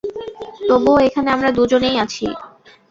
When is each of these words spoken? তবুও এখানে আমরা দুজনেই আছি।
তবুও 0.69 0.97
এখানে 0.99 1.29
আমরা 1.31 1.49
দুজনেই 1.51 1.95
আছি। 1.97 2.25